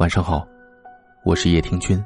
[0.00, 0.48] 晚上好，
[1.26, 2.02] 我是叶听君。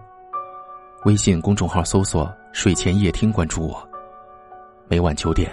[1.05, 3.89] 微信公众号搜索“睡前夜听”，关注我。
[4.89, 5.49] 每晚九点，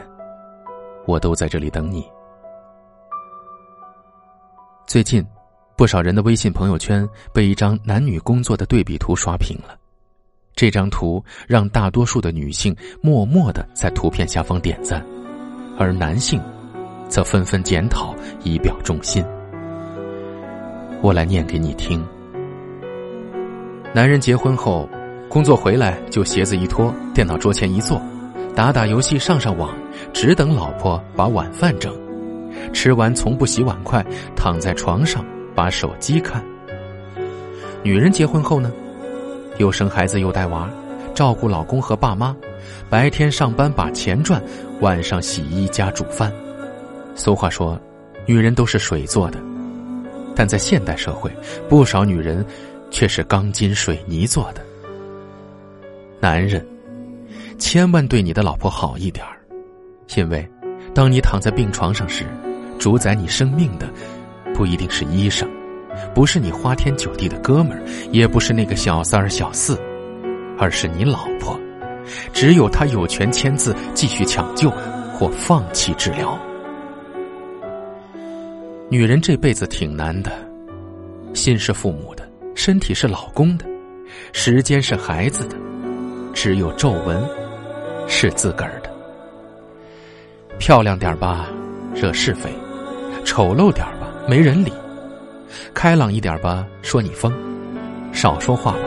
[1.05, 2.03] 我都在这里等你。
[4.87, 5.23] 最近，
[5.75, 9.77] 不少人的微信朋友圈被一张男女工作的对比图刷屏了。
[10.55, 15.05] 这张图让大多数的女性默默的在图片下方点赞，
[15.77, 16.41] 而男性
[17.07, 19.23] 则纷纷检讨，以表忠心。
[21.03, 22.03] 我来念给你听。
[23.93, 24.87] 男人结婚后，
[25.27, 28.01] 工作回来就鞋子一脱，电脑桌前一坐，
[28.55, 29.69] 打打游戏，上上网，
[30.13, 31.93] 只等老婆把晚饭整。
[32.71, 34.01] 吃完从不洗碗筷，
[34.33, 36.41] 躺在床上把手机看。
[37.83, 38.71] 女人结婚后呢，
[39.57, 40.69] 又生孩子又带娃，
[41.13, 42.33] 照顾老公和爸妈，
[42.89, 44.41] 白天上班把钱赚，
[44.79, 46.31] 晚上洗衣加煮饭。
[47.13, 47.77] 俗话说，
[48.25, 49.37] 女人都是水做的，
[50.33, 51.29] 但在现代社会，
[51.67, 52.45] 不少女人。
[52.91, 54.61] 却是钢筋水泥做的。
[56.19, 56.63] 男人，
[57.57, 59.39] 千万对你的老婆好一点儿，
[60.15, 60.47] 因为，
[60.93, 62.25] 当你躺在病床上时，
[62.77, 63.89] 主宰你生命的，
[64.53, 65.49] 不一定是医生，
[66.13, 69.79] 不是你花天酒地的哥们儿，也不是那个小三儿小四，
[70.59, 71.59] 而是你老婆。
[72.33, 74.69] 只有她有权签字继续抢救
[75.13, 76.37] 或放弃治疗。
[78.89, 80.31] 女人这辈子挺难的，
[81.33, 82.30] 心是父母的。
[82.55, 83.65] 身体是老公的，
[84.33, 85.55] 时间是孩子的，
[86.33, 87.23] 只有皱纹
[88.07, 88.91] 是自个儿的。
[90.59, 91.47] 漂亮点吧，
[91.95, 92.49] 惹是非；
[93.25, 94.71] 丑陋点吧，没人理；
[95.73, 97.31] 开朗一点吧，说你疯；
[98.13, 98.79] 少说话吧，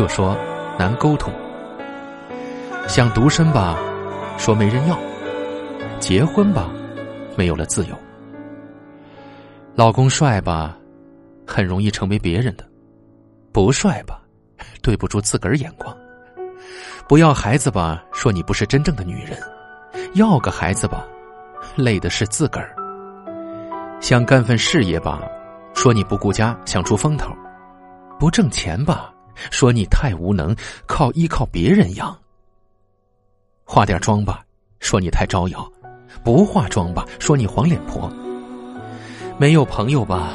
[0.00, 0.36] 又说
[0.78, 1.30] 难沟通；
[2.88, 3.78] 想独身吧，
[4.36, 4.96] 说没人要；
[6.00, 6.68] 结婚吧，
[7.36, 7.94] 没有了自由；
[9.76, 10.76] 老公帅吧，
[11.46, 12.64] 很容易成为别人的。
[13.52, 14.18] 不帅吧，
[14.82, 15.94] 对不住自个儿眼光；
[17.06, 19.36] 不要孩子吧，说你不是真正的女人；
[20.14, 21.06] 要个孩子吧，
[21.76, 22.74] 累的是自个儿。
[24.00, 25.20] 想干份事业吧，
[25.74, 27.28] 说你不顾家，想出风头；
[28.18, 29.12] 不挣钱吧，
[29.50, 30.56] 说你太无能，
[30.86, 32.16] 靠依靠别人养。
[33.64, 34.42] 化点妆吧，
[34.80, 35.60] 说你太招摇；
[36.24, 38.10] 不化妆吧，说你黄脸婆。
[39.38, 40.32] 没有朋友吧，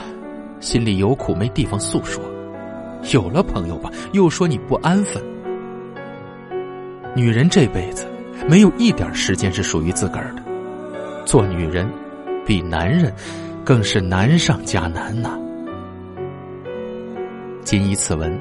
[0.60, 2.24] 心里有苦没地方诉说。
[3.14, 5.24] 有了朋友吧，又说你不安分。
[7.16, 8.06] 女人这辈子
[8.48, 10.44] 没有一点时间是属于自个儿的，
[11.26, 11.90] 做女人
[12.46, 13.14] 比男人
[13.64, 15.38] 更是难上加难呐。
[17.64, 18.40] 谨以此文，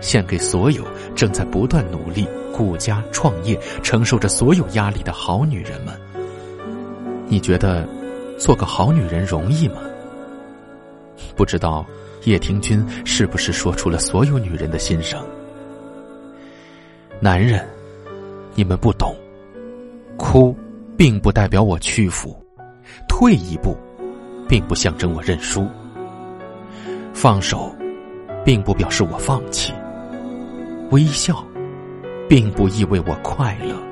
[0.00, 5.94] 献给所有正在不断努力顾家创业、承受着所有压力的好女人们。
[7.26, 7.88] 你觉得
[8.38, 9.76] 做个好女人容易吗？
[11.36, 11.84] 不知道。
[12.24, 15.24] 叶听君是不是说出了所有女人的心声？
[17.20, 17.64] 男人，
[18.54, 19.16] 你们不懂，
[20.16, 20.54] 哭
[20.96, 22.36] 并不代表我屈服，
[23.08, 23.76] 退一步，
[24.48, 25.66] 并不象征我认输，
[27.14, 27.72] 放手，
[28.44, 29.72] 并不表示我放弃，
[30.90, 31.42] 微笑，
[32.28, 33.87] 并不意味我快乐。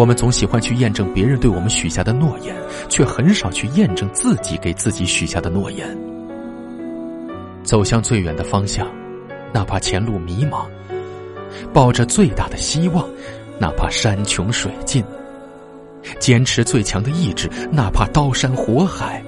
[0.00, 2.56] 我们总喜欢去验证别人对我们许下的诺言，
[2.88, 5.86] 却很少去验证自己给自己许下的诺言。
[7.62, 8.88] 走向最远的方向，
[9.52, 10.64] 哪怕前路迷茫；
[11.70, 13.06] 抱着最大的希望，
[13.58, 15.04] 哪怕山穷水尽；
[16.18, 19.20] 坚持最强的意志，哪怕刀山火海；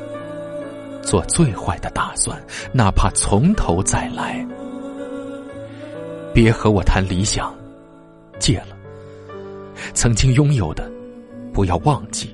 [1.03, 4.43] 做最坏的打算，哪怕从头再来。
[6.33, 7.55] 别和我谈理想，
[8.39, 8.72] 戒了。
[9.95, 10.91] 曾经拥有的，
[11.53, 12.29] 不要忘记；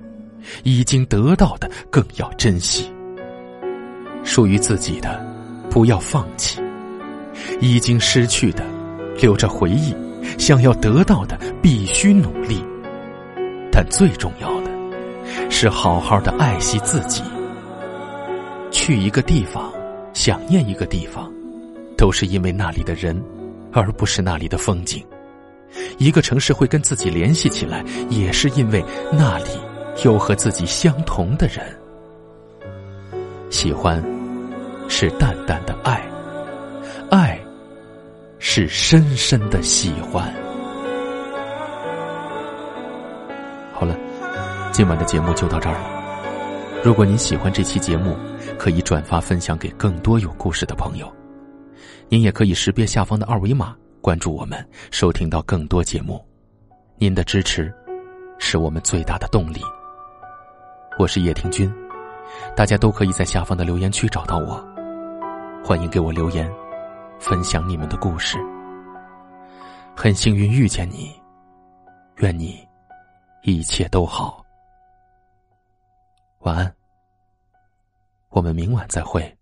[0.64, 2.90] 已经得到的，更要珍惜。
[4.24, 5.26] 属于自己的。
[5.70, 6.58] 不要放弃，
[7.60, 8.64] 已经失去的
[9.20, 9.94] 留着回忆，
[10.38, 12.64] 想要得到的必须努力。
[13.70, 14.70] 但最重要的，
[15.50, 17.22] 是好好的爱惜自己。
[18.70, 19.70] 去一个地方，
[20.14, 21.30] 想念一个地方，
[21.98, 23.22] 都是因为那里的人，
[23.70, 25.04] 而不是那里的风景。
[25.98, 29.50] 一个城市会跟自己联系起来，也是因为那里
[30.04, 31.64] 有和自己相同的人。
[33.50, 34.02] 喜欢。
[34.90, 36.02] 是淡淡的爱，
[37.10, 37.38] 爱
[38.38, 40.32] 是深深的喜欢。
[43.70, 43.94] 好了，
[44.72, 46.82] 今晚的节目就到这儿了。
[46.82, 48.16] 如果您喜欢这期节目，
[48.58, 51.06] 可以转发分享给更多有故事的朋友。
[52.08, 53.76] 您也可以识别下方的二维码
[54.08, 56.26] 关注我们，收听到更多节目。
[56.96, 57.70] 您的支持
[58.38, 59.60] 是我们最大的动力。
[60.98, 61.70] 我是叶听君，
[62.56, 64.66] 大家都可以在下方的留言区找到我。
[65.62, 66.50] 欢迎给我留言，
[67.18, 68.38] 分享你们的故事。
[69.94, 71.12] 很幸运遇见你，
[72.16, 72.66] 愿你
[73.42, 74.42] 一切都好。
[76.38, 76.74] 晚安，
[78.30, 79.37] 我们明晚再会。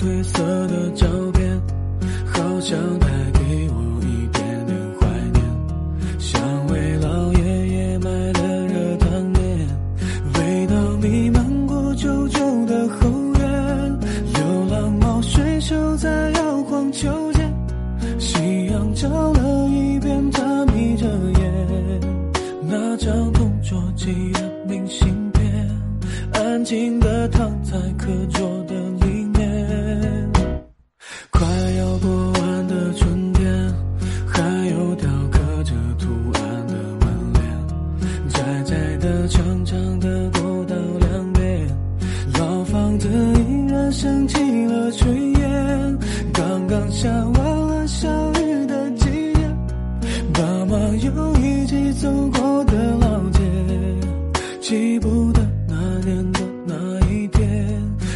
[0.00, 1.60] 褪色的照片，
[2.24, 5.44] 好像带给我一点点怀念。
[6.18, 9.68] 像为老爷爷买的热汤面，
[10.38, 13.98] 味道弥漫过旧旧的后院。
[14.32, 17.52] 流浪猫睡熟在摇晃秋千，
[18.18, 21.06] 夕阳照了一遍，它眯着
[21.38, 22.00] 眼。
[22.62, 25.68] 那张同桌寄的明信片，
[26.32, 28.89] 安静的躺在课桌的。
[44.50, 45.06] 起了炊
[45.38, 45.98] 烟，
[46.32, 49.40] 刚刚下完了小雨的季节，
[50.34, 53.40] 爸妈又一起走过的老街，
[54.60, 56.74] 记不得那年的那
[57.08, 57.48] 一天，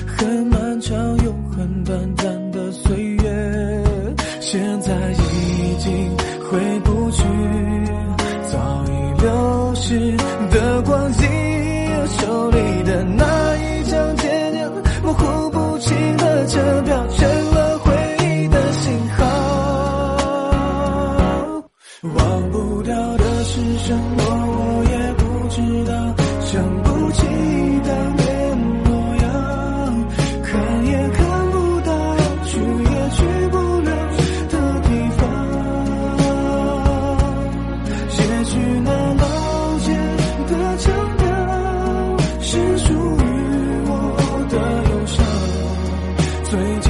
[0.08, 3.84] 很漫长又很短暂的岁月，
[4.40, 6.10] 现在已经
[6.50, 6.58] 回
[46.54, 46.83] strange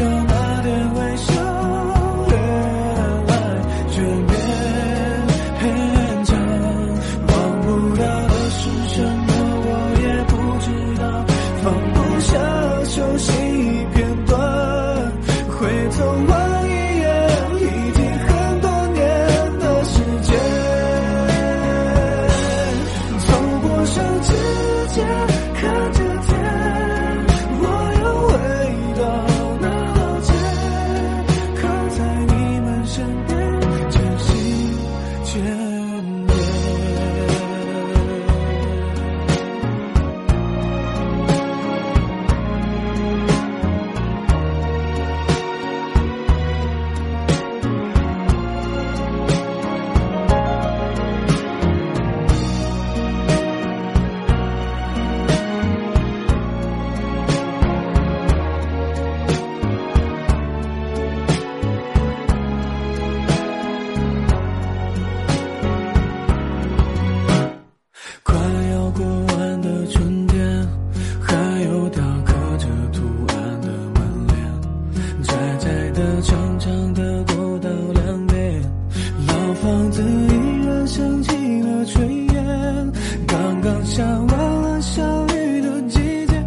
[79.64, 82.92] 房子依然升起了炊烟
[83.26, 86.46] 刚刚下完了小雨的季节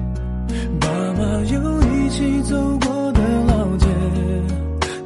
[0.80, 3.88] 爸妈又一起走过的老街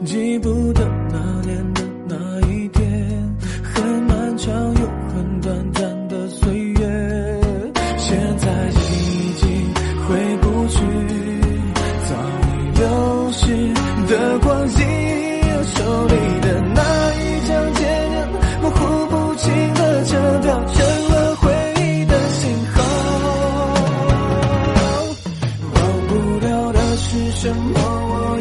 [0.04, 7.42] 记不得哪年的哪一天很漫长又很短暂的岁月
[7.98, 9.74] 现在已经
[10.06, 10.38] 回
[27.12, 28.40] 是什么，我